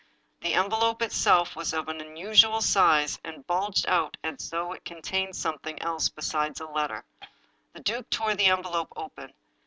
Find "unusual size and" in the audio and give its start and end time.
2.01-3.45